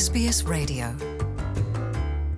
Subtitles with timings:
[0.00, 0.86] SBS Radio.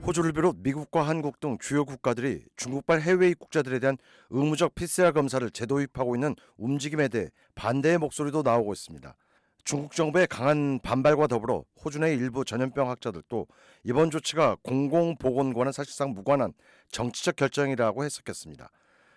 [0.05, 3.99] 호주를 비롯 미국과 한국 등 주요 국가들이 중국발 해외 입국자들에 대한
[4.31, 9.15] 의무적 PCR 검사를 재도입하고 있는 움직임에 대해 반대의 목소리도 나오고 있습니다.
[9.63, 13.47] 중국 정부의 강한 반발과 더불어 호주 내 일부 전염병 학자들도
[13.85, 16.55] 이번 조치가 공공보건과는 사실상 무관한
[16.91, 18.73] 정치적 결정이라고 해석했습니다.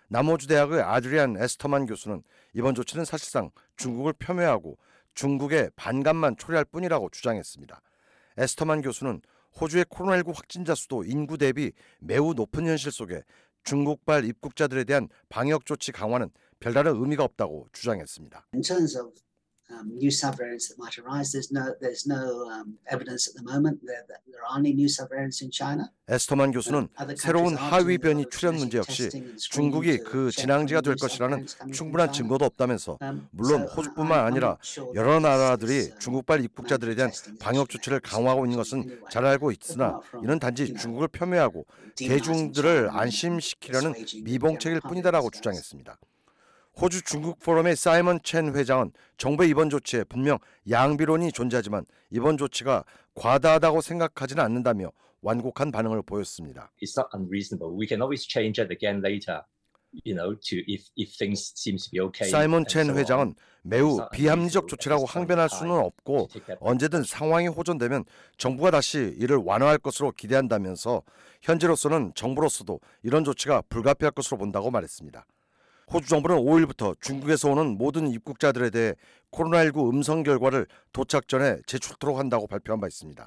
[0.06, 4.78] 남호주 대학의 아드리안 에스터만 교수는 이번 조치는 사실상 중국을 폄훼하고
[5.14, 7.82] 중국의 반감만 초래할 뿐이라고 주장했습니다.
[8.36, 9.20] 에스터만 교수는
[9.60, 13.22] 호주의 코로나19 확진자 수도 인구 대비 매우 높은 현실 속에
[13.64, 18.46] 중국발 입국자들에 대한 방역 조치 강화는 별다른 의미가 없다고 주장했습니다.
[19.70, 23.80] Um, new subvariants that might arise, there's no there's no um, evidence at the moment
[23.86, 25.90] that, there are any new subvariants in China.
[26.08, 32.44] 에스터만 교수는 새로운 하위 변이 출현 문제 역시 중국이 그 진앙지가 될 것이라는 충분한 증거도
[32.44, 32.98] 없다면서
[33.32, 34.56] 물론 호주뿐만 아니라
[34.94, 37.10] 여러 나라들이 중국발 입국자들에 대한
[37.40, 44.80] 방역 조치를 강화하고 있는 것은 잘 알고 있으나 이는 단지 중국을 폄훼하고 대중들을 안심시키려는 미봉책일
[44.82, 45.98] 뿐이다라고 주장했습니다.
[46.78, 50.38] 호주 중국 포럼의 사이먼 첸 회장은 정부의 이번 조치에 분명
[50.68, 56.70] 양비론이 존재하지만 이번 조치가 과다하다고 생각하지는 않는다며 완곡한 반응을 보였습니다.
[56.82, 57.74] it's not unreasonable.
[57.74, 59.40] We can always change it again later.
[60.04, 62.30] You know, to if if things seems to be okay.
[62.30, 62.94] 사이먼 첸.
[62.94, 66.28] 회장은 매우 비합리적 조치라고 항변할 수는 없고
[66.60, 68.04] 언제든 상황이 호전되면
[68.36, 71.02] 정부가 다시 이를 완화할 것으로 기대한다면서
[71.40, 75.24] 현재로서는 정부로서도 이런 조치가 불가피할 것으로 본다고 말했습니다.
[75.92, 78.94] 호주 정부는 5일부터 중국에서 오는 모든 입국자들에 대해
[79.32, 83.26] 코로나19 음성 결과를 도착 전에 제출토록 한다고 발표한 바 있습니다.